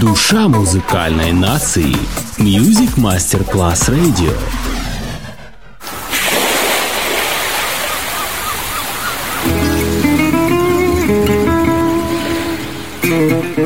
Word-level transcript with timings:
Душа 0.00 0.48
музыкальной 0.48 1.32
нации. 1.32 1.94
Music 2.38 2.96
Masterclass 2.96 3.88
Radio. 3.88 4.32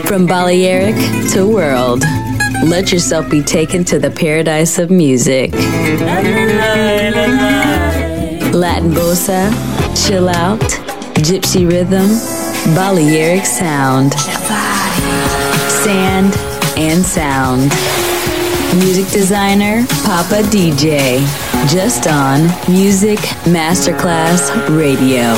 From 0.05 0.27
Balearic 0.27 0.97
to 1.33 1.47
world, 1.47 2.05
let 2.65 2.93
yourself 2.93 3.29
be 3.31 3.43
taken 3.43 3.85
to 3.85 3.99
the 3.99 4.11
paradise 4.11 4.79
of 4.79 4.91
music. 4.91 5.53
Latin 8.53 8.93
bossa, 8.93 9.51
chill 9.95 10.29
out, 10.29 10.61
gypsy 11.17 11.67
rhythm, 11.67 12.09
Balearic 12.75 13.45
sound, 13.45 14.13
sand 15.84 16.32
and 16.78 17.04
sound. 17.04 17.64
Music 18.78 19.08
designer 19.12 19.84
Papa 20.04 20.44
DJ, 20.54 21.20
just 21.68 22.06
on 22.06 22.44
Music 22.72 23.18
Masterclass 23.50 24.52
Radio. 24.78 25.34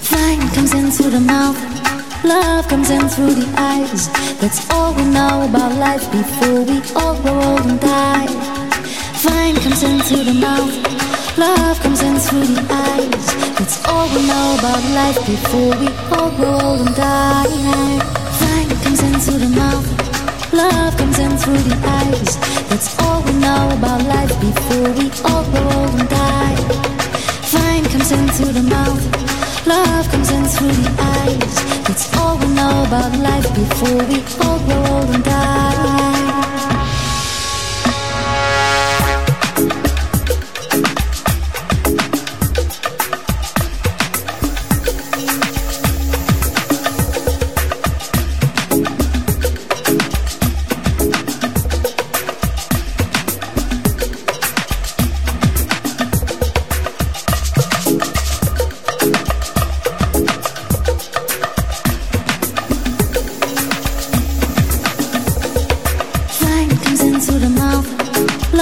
Fine 0.00 0.48
comes 0.54 0.72
in 0.72 0.90
through 0.90 1.10
the 1.10 1.20
mouth, 1.20 1.58
love 2.24 2.66
comes 2.68 2.88
in 2.88 3.06
through 3.06 3.34
the 3.34 3.54
eyes. 3.58 4.08
That's 4.40 4.68
all 4.70 4.94
we 4.94 5.04
know 5.04 5.44
about 5.46 5.76
life 5.78 6.10
before 6.10 6.62
we 6.62 6.80
all 6.96 7.20
grow 7.20 7.38
old 7.50 7.66
and 7.66 7.80
die. 7.80 8.26
Fine 9.20 9.56
comes 9.56 9.82
in 9.82 10.00
through 10.00 10.24
the 10.24 10.40
mouth, 10.40 10.85
love 11.38 11.78
comes 11.80 12.02
in 12.02 12.16
through 12.16 12.46
the 12.46 12.66
eyes. 12.70 13.26
That's 13.58 13.84
all 13.86 14.08
we 14.08 14.26
know 14.26 14.56
about 14.58 14.82
life 14.94 15.18
before 15.26 15.72
we 15.80 15.88
all 16.16 16.30
grow 16.36 16.58
old 16.60 16.86
and 16.86 16.96
die. 16.96 17.98
Fine 18.40 18.70
comes 18.82 19.02
in 19.02 19.14
through 19.20 19.40
the 19.44 19.52
mouth, 19.56 19.86
love 20.52 20.96
comes 20.96 21.18
in 21.18 21.36
through 21.36 21.62
the 21.68 21.76
eyes. 22.00 22.36
That's 22.68 22.98
all 23.02 23.22
we 23.22 23.32
know 23.34 23.68
about 23.76 24.02
life 24.04 24.34
before 24.40 24.88
we 24.98 25.10
all 25.28 25.44
grow 25.50 25.68
old 25.80 26.00
and 26.00 26.08
die. 26.08 26.56
Fine 27.52 27.84
comes 27.84 28.12
in 28.12 28.28
through 28.28 28.52
the 28.52 28.62
mouth. 28.62 29.02
Love 29.66 30.08
comes 30.10 30.30
in 30.30 30.44
through 30.44 30.72
the 30.72 30.90
eyes. 31.00 31.54
That's 31.86 32.16
all 32.18 32.38
we 32.38 32.46
know 32.54 32.84
about 32.86 33.12
life 33.18 33.48
before 33.54 34.02
we 34.06 34.22
all 34.46 34.58
grow 34.60 34.94
old 34.94 35.14
and 35.14 35.24
die. 35.24 36.05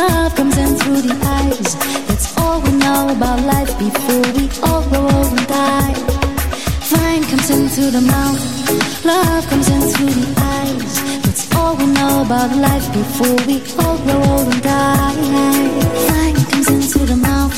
Love 0.08 0.34
comes 0.34 0.56
in 0.58 0.76
through 0.80 1.02
the 1.08 1.16
eyes. 1.38 1.70
That's 2.08 2.28
all 2.36 2.60
we 2.60 2.72
know 2.72 3.08
about 3.16 3.40
life 3.54 3.72
before 3.78 4.26
we 4.36 4.44
all 4.66 4.82
grow 4.88 5.04
old 5.16 5.32
and 5.38 5.46
die. 5.46 5.94
Fine 6.92 7.24
comes 7.30 7.48
in 7.50 7.68
through 7.74 7.92
the 7.98 8.04
mouth. 8.14 8.40
Love 9.04 9.44
comes 9.48 9.68
in 9.76 9.82
through 9.92 10.14
the 10.20 10.28
eyes. 10.56 10.94
That's 11.24 11.44
all 11.56 11.76
we 11.76 11.86
know 11.86 12.22
about 12.26 12.50
life 12.68 12.86
before 12.92 13.38
we 13.48 13.56
all 13.82 13.96
grow 14.04 14.20
old 14.32 14.48
and 14.52 14.62
die. 14.62 15.14
Fine 16.08 16.38
comes 16.50 16.68
in 16.74 16.82
through 16.90 17.08
the 17.14 17.20
mouth. 17.30 17.56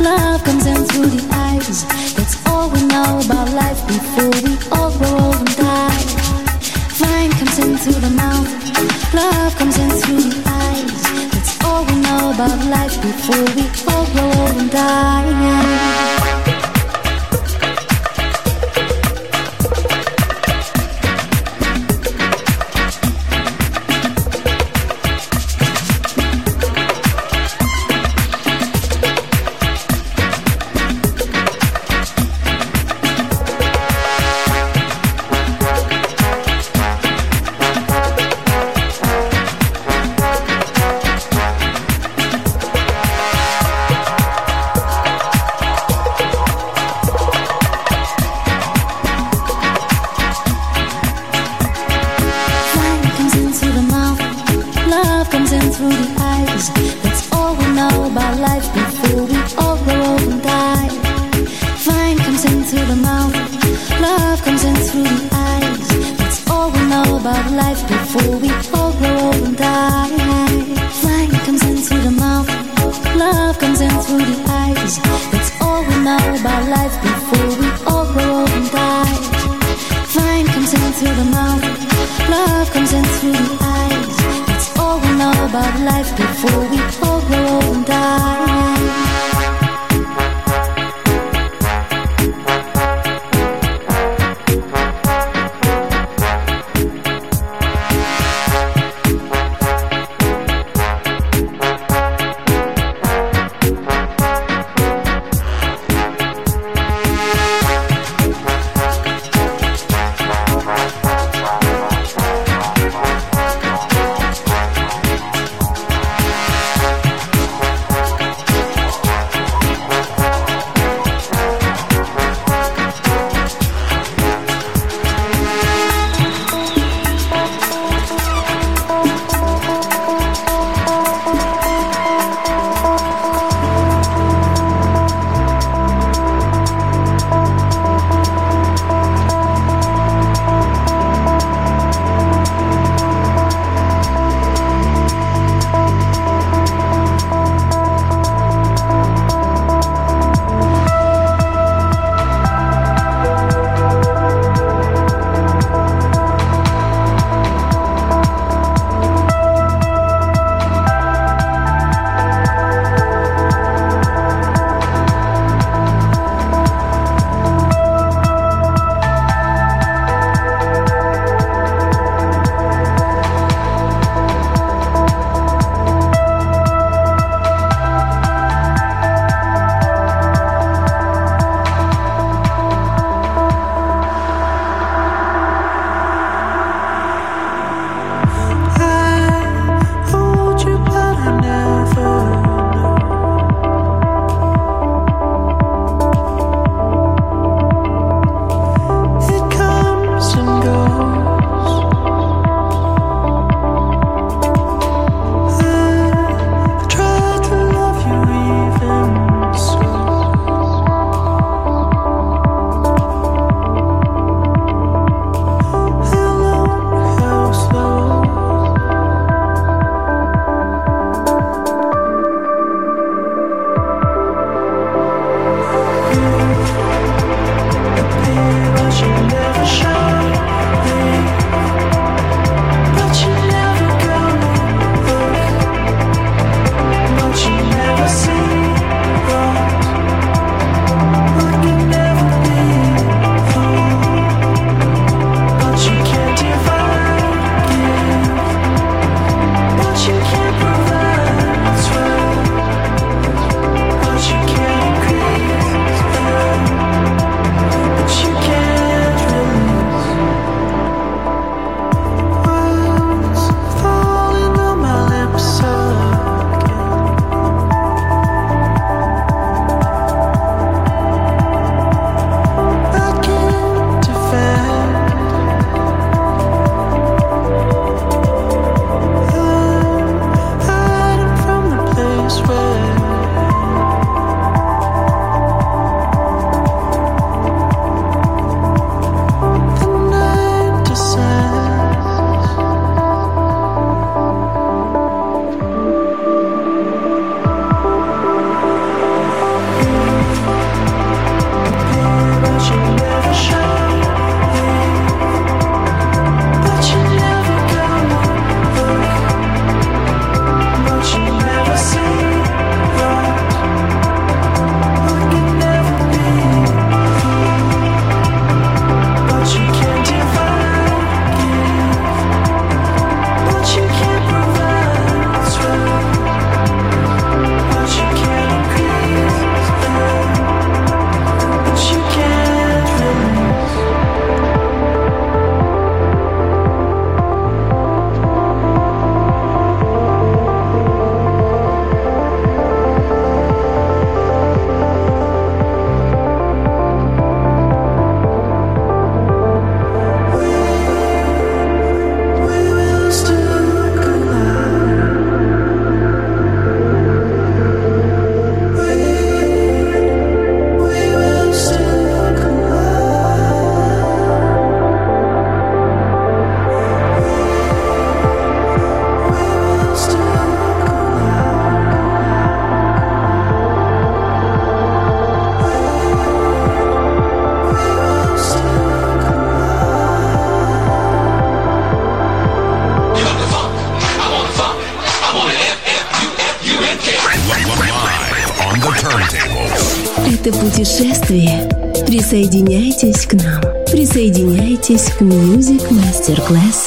Love 0.00 0.42
comes 0.44 0.66
in 0.66 0.80
through 0.90 1.10
the 1.16 1.24
eyes. 1.46 1.78
That's 2.16 2.36
all 2.48 2.70
we 2.70 2.80
know 2.92 3.20
about 3.24 3.48
life 3.62 3.80
before 3.86 4.32
we 4.44 4.52
all 4.76 4.90
grow 4.98 5.14
old 5.26 5.40
and 5.44 5.56
die. 5.56 6.04
Fine 7.00 7.32
comes 7.38 7.58
in 7.58 7.76
through 7.76 8.00
the 8.06 8.14
mouth. 8.22 8.48
Love 9.12 9.52
comes 9.58 9.73
about 12.34 12.66
life 12.66 13.00
before 13.00 13.44
we 13.54 13.62
all 13.86 14.06
grow 14.06 14.42
old 14.42 14.56
and 14.60 14.70
die. 14.70 16.23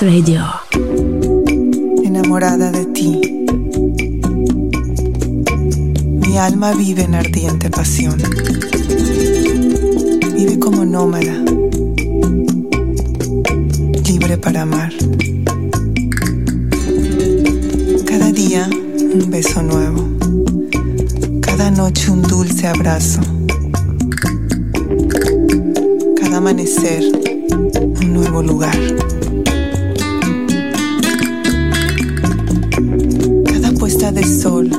Radio. 0.02 0.44
Enamorada 2.04 2.72
de 2.72 2.86
ti. 2.88 3.46
Mi 5.94 6.38
alma 6.38 6.74
vive 6.74 7.04
en 7.04 7.16
ardiente 7.16 7.70
pasión. 7.70 8.18
Vive 10.36 10.60
como 10.60 10.86
nómada, 10.86 11.44
libre 14.06 14.38
para 14.38 14.62
amar. 14.62 14.94
Cada 18.06 18.32
día 18.32 18.70
un 19.14 19.32
beso 19.32 19.64
nuevo. 19.64 20.08
Cada 21.42 21.72
noche 21.72 22.12
un 22.12 22.22
dulce 22.22 22.68
abrazo 22.68 23.22
amanecer 26.38 27.04
un 28.00 28.14
nuevo 28.14 28.44
lugar. 28.44 28.78
Puesta 34.00 34.12
de 34.12 34.28
sol 34.28 34.70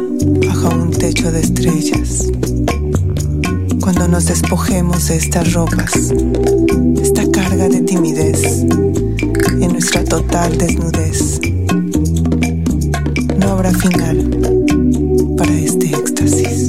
bajo 0.47 0.69
un 0.69 0.91
techo 0.93 1.33
de 1.33 1.41
estrellas. 1.41 2.31
Cuando 3.81 4.07
nos 4.07 4.27
despojemos 4.27 5.09
de 5.09 5.17
estas 5.17 5.55
ropas, 5.55 5.93
esta 7.03 7.29
carga 7.33 7.69
de 7.69 7.81
timidez, 7.81 8.63
en 9.61 9.73
nuestra 9.73 10.05
total 10.05 10.57
desnudez, 10.57 11.41
no 13.41 13.49
habrá 13.49 13.73
final 13.73 14.31
para 15.37 15.53
este 15.53 15.87
éxtasis. 15.87 16.69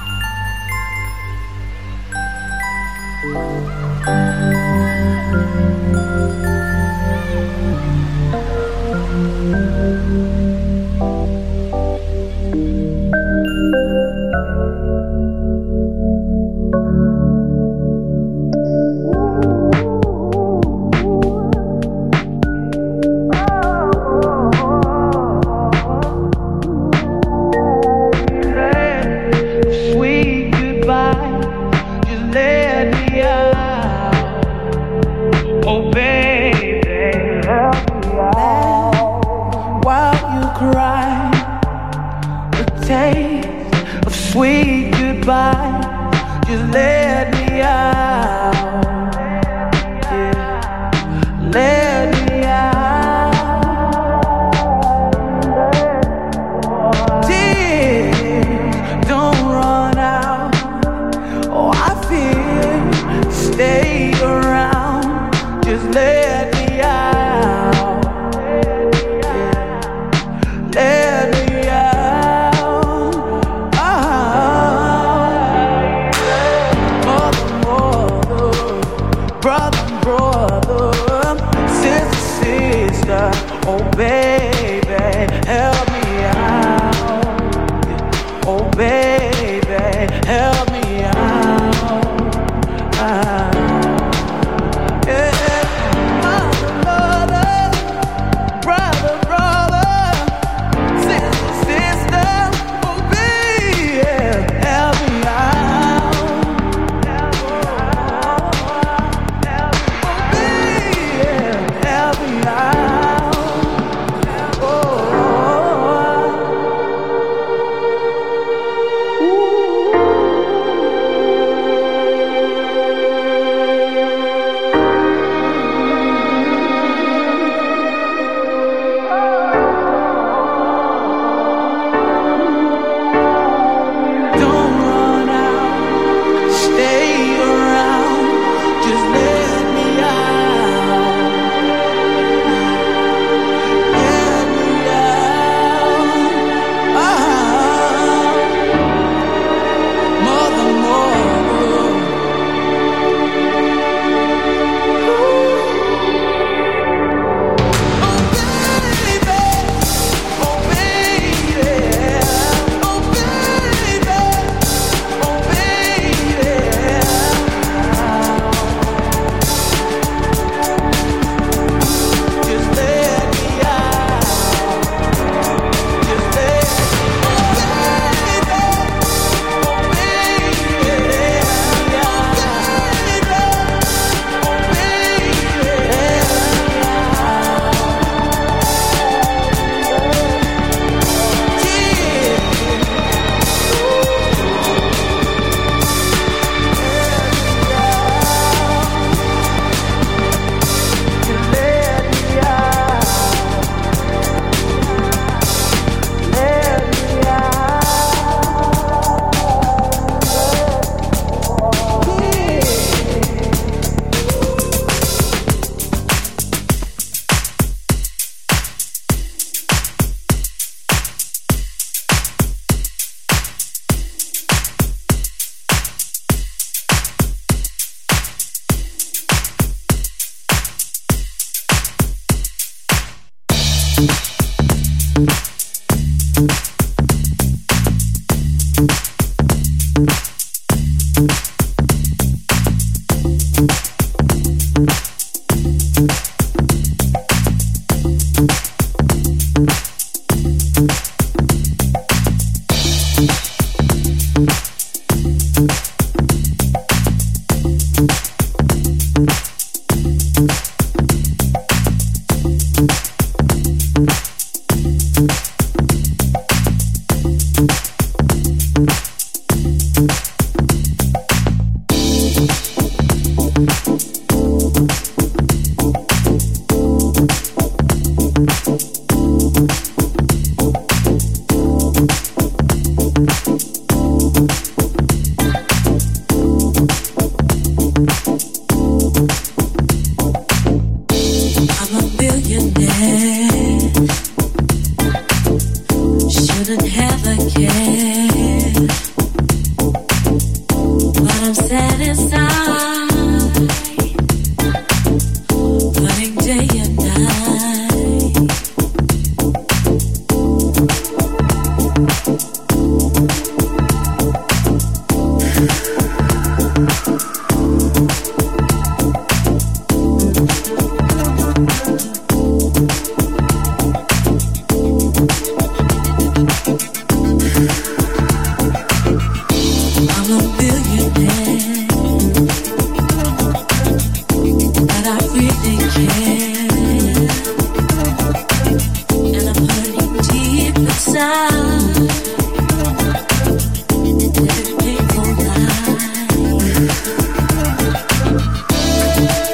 Class 349.21 349.50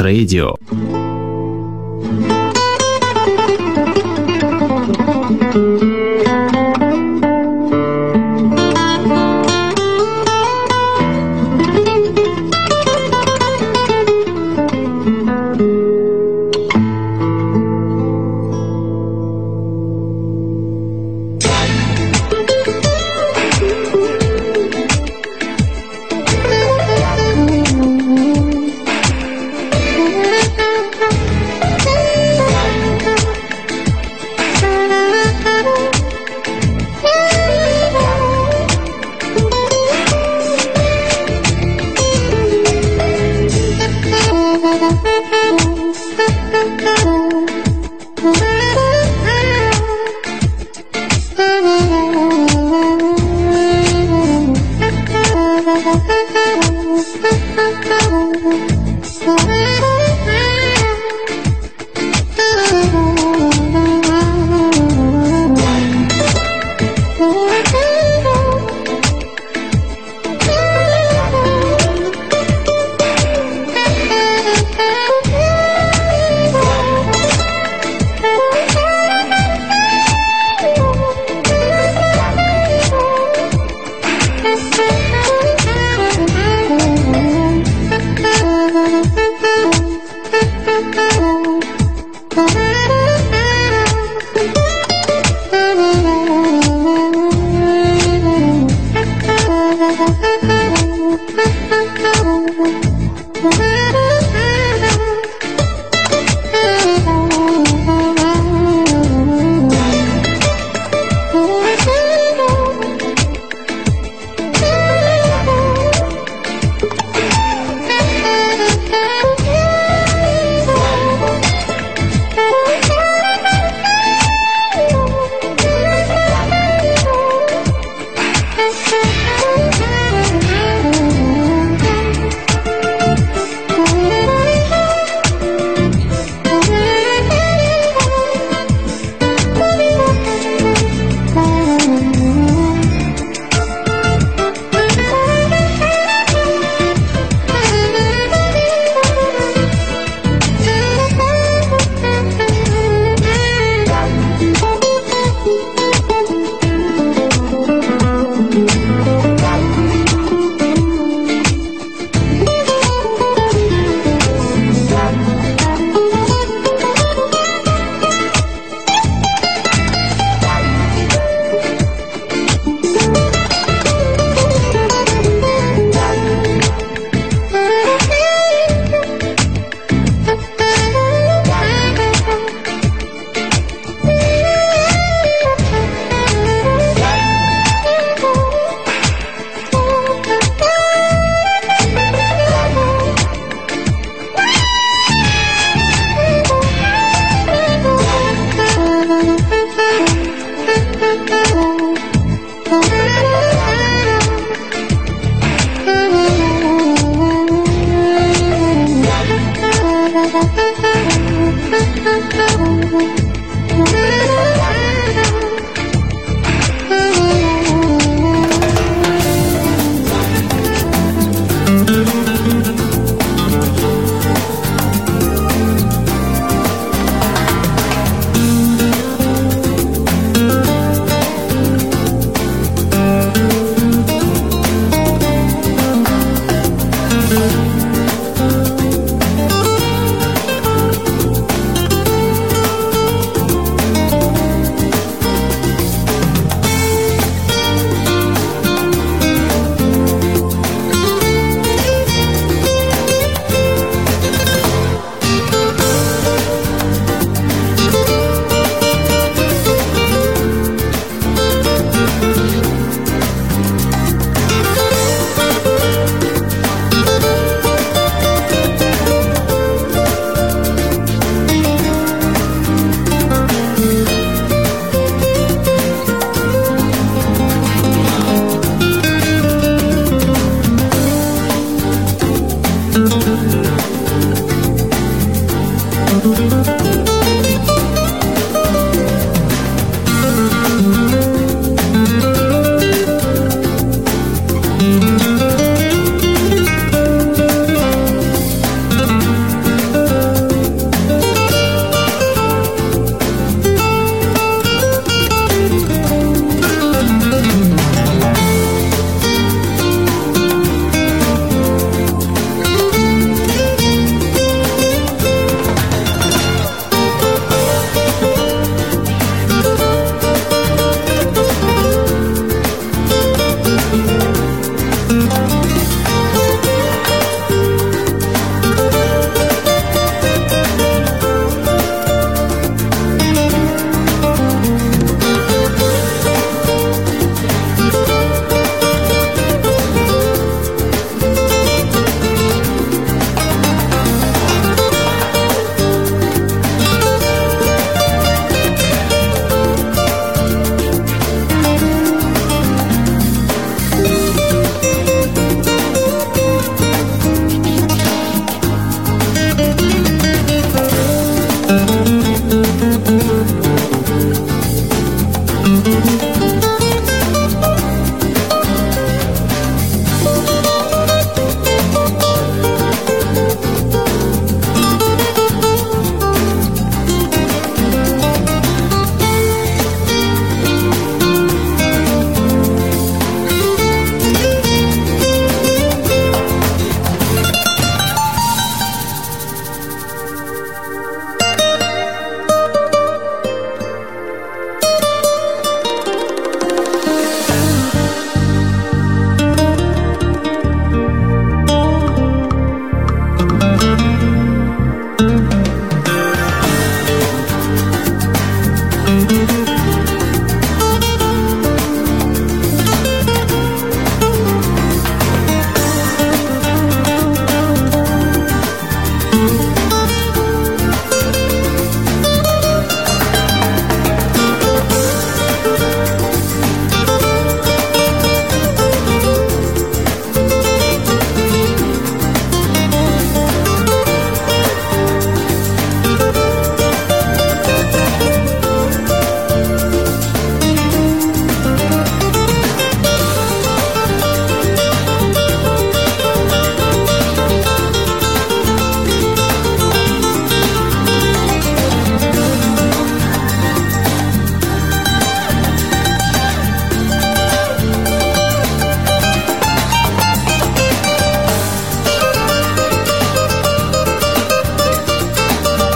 Radio. 0.00 0.56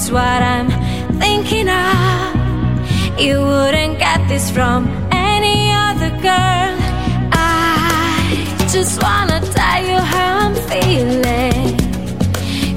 it's 0.00 0.12
what 0.12 0.42
I'm 0.54 0.70
thinking 1.18 1.68
of. 1.68 3.20
You 3.20 3.44
wouldn't 3.44 3.98
get 3.98 4.28
this 4.28 4.48
from 4.48 4.86
any 5.10 5.72
other 5.72 6.10
girl. 6.28 6.72
I 7.32 8.66
just 8.74 9.02
wanna 9.02 9.40
tell 9.56 9.80
you 9.90 9.98
how 10.12 10.32
I'm 10.44 10.54
feeling. 10.70 11.66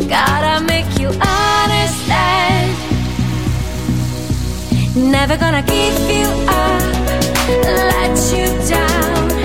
Gotta 0.09 0.63
make 0.65 0.89
you 0.99 1.09
understand. 1.45 2.69
Never 4.95 5.37
gonna 5.37 5.65
give 5.75 5.97
you 6.17 6.27
up, 6.63 6.81
let 8.01 8.17
you 8.33 8.47
down. 8.67 9.40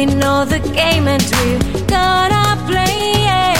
We 0.00 0.06
know 0.06 0.46
the 0.46 0.60
game 0.60 1.06
and 1.08 1.22
we're 1.30 1.84
gonna 1.84 2.56
play 2.66 2.96
it. 3.44 3.58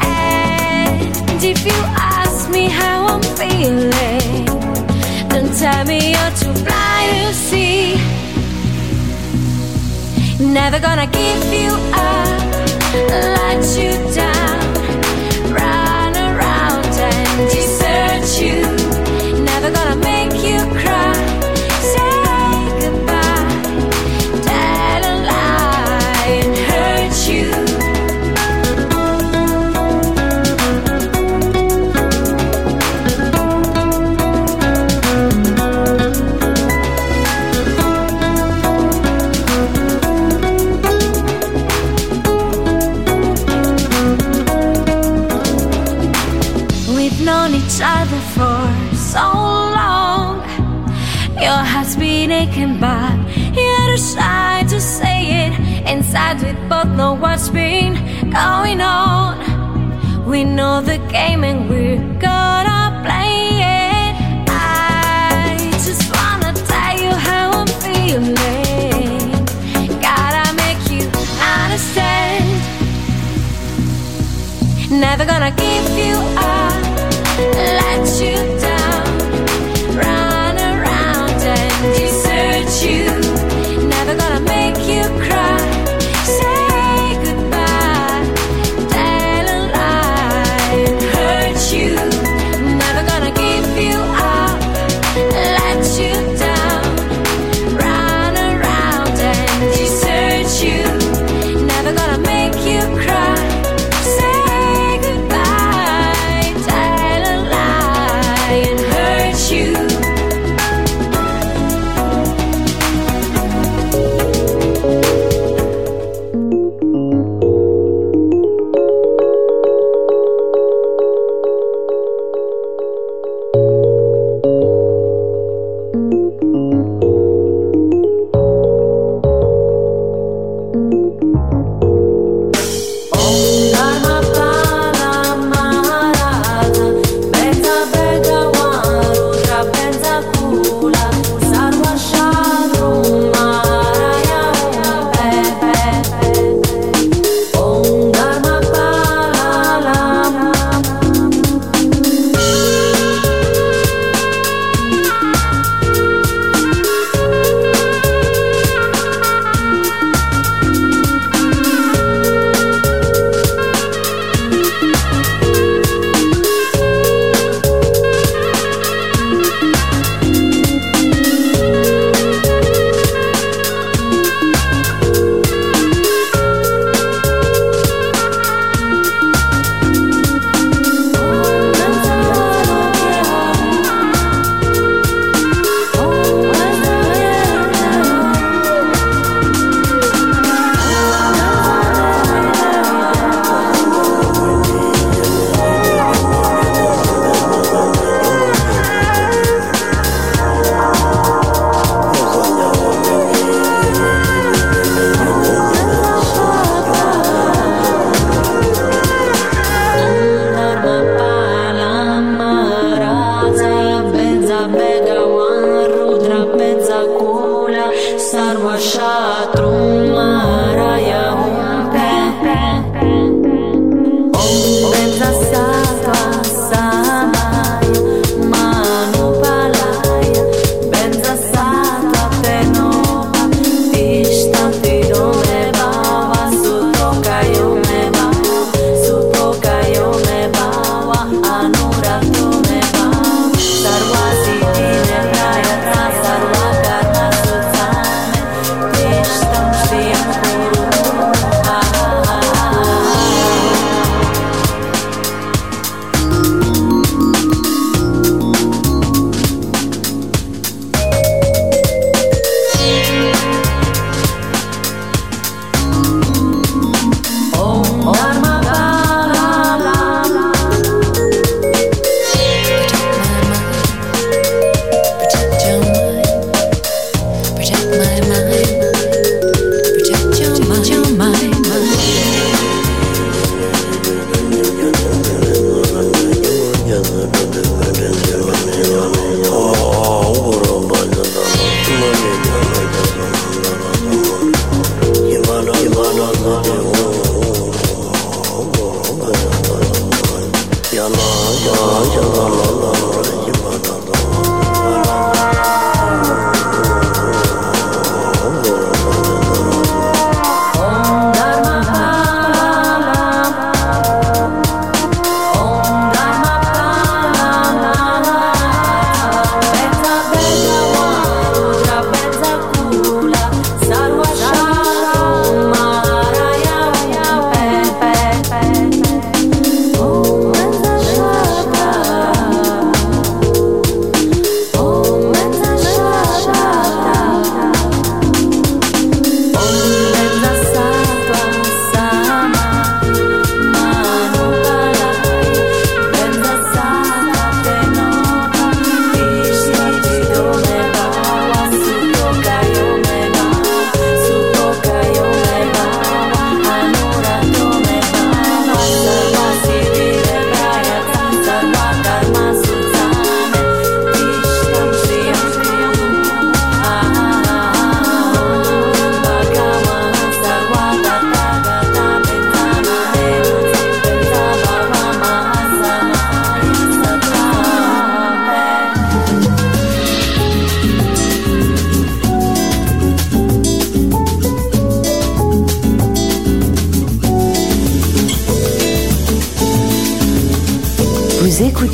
And 0.00 1.44
if 1.44 1.66
you 1.66 1.78
ask 2.16 2.48
me 2.48 2.70
how 2.70 3.08
I'm 3.08 3.22
feeling, 3.36 4.46
then 5.28 5.52
tell 5.60 5.84
me 5.84 6.12
you're 6.12 6.34
too 6.40 6.54
blind 6.64 7.12
to 7.26 7.34
see. 7.34 7.96
Never 10.40 10.80
gonna 10.80 11.08
give 11.08 11.44
you 11.52 11.72
up, 11.92 12.40
let 13.10 13.62
you 13.76 14.14
down. 14.14 14.41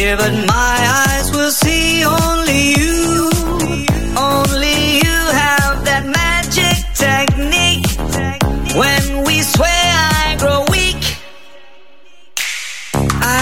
here, 0.00 0.16
but 0.16 0.32
my 0.46 0.78
eyes 1.06 1.30
will 1.32 1.50
see 1.50 2.04
only 2.04 2.62
you. 2.80 3.30
Only 4.32 4.78
you 5.04 5.18
have 5.42 5.76
that 5.88 6.04
magic 6.20 6.78
technique. 7.06 7.86
When 8.82 9.04
we 9.26 9.36
sway, 9.54 9.82
I 10.22 10.36
grow 10.42 10.60
weak. 10.76 11.02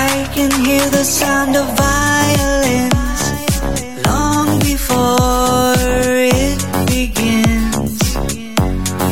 I 0.03 0.11
can 0.35 0.51
hear 0.65 0.87
the 0.99 1.05
sound 1.21 1.53
of 1.61 1.67
violins 1.87 3.23
long 4.09 4.49
before 4.71 5.75
it 6.43 6.59
begins. 6.95 8.01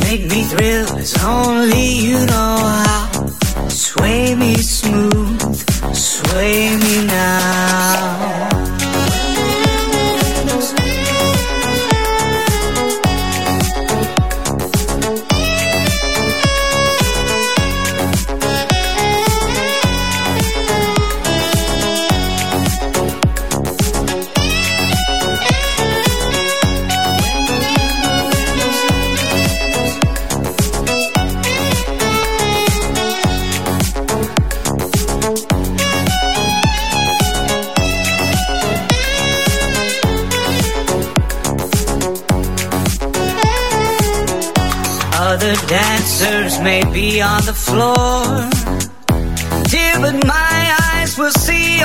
Make 0.07 0.25
me 0.33 0.41
thrill 0.53 0.89
as 1.03 1.13
only 1.25 1.87
you 2.07 2.19
know 2.33 2.57
how. 2.85 3.69
Sway 3.69 4.35
me 4.35 4.55
smooth, 4.57 5.41
sway 5.95 6.77
me 6.77 6.86
may 46.67 46.83
be 46.93 47.23
on 47.23 47.41
the 47.47 47.55
floor. 47.55 48.25
Dear, 49.71 49.95
but 50.05 50.17
my 50.27 50.59
eyes 50.91 51.17
will 51.17 51.37
see 51.47 51.85